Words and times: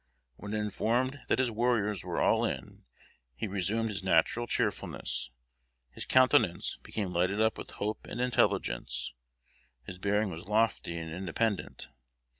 When 0.37 0.55
informed 0.55 1.19
that 1.27 1.37
his 1.37 1.51
warriors 1.51 2.03
were 2.03 2.19
all 2.19 2.43
in, 2.43 2.85
he 3.35 3.47
resumed 3.47 3.89
his 3.89 4.03
natural 4.03 4.47
cheerfulness; 4.47 5.29
his 5.91 6.07
countenance 6.07 6.79
became 6.81 7.13
lighted 7.13 7.39
up 7.39 7.55
with 7.59 7.69
hope 7.77 8.07
and 8.07 8.19
intelligence; 8.19 9.13
his 9.83 9.99
bearing 9.99 10.31
was 10.31 10.47
lofty 10.47 10.97
and 10.97 11.11
independent. 11.13 11.89